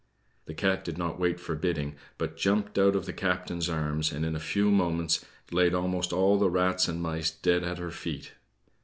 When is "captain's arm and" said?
3.13-4.25